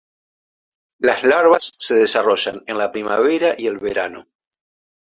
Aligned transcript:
Las 0.97 1.23
larvas 1.23 1.73
se 1.77 1.93
desarrollan 1.93 2.63
en 2.65 2.79
la 2.79 2.91
primavera 2.91 3.53
y 3.55 3.67
el 3.67 3.77
verano. 3.77 4.25